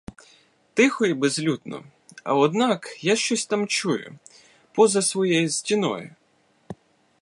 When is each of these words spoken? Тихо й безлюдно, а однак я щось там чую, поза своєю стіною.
Тихо 0.73 1.05
й 1.05 1.13
безлюдно, 1.13 1.83
а 2.23 2.33
однак 2.35 2.97
я 3.01 3.15
щось 3.15 3.45
там 3.45 3.67
чую, 3.67 4.19
поза 4.71 5.01
своєю 5.01 5.49
стіною. 5.49 6.15